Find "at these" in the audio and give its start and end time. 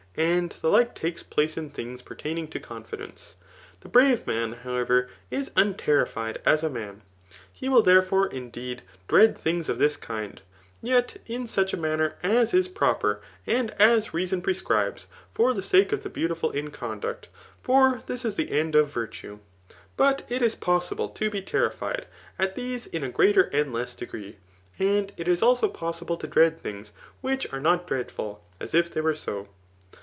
22.37-22.85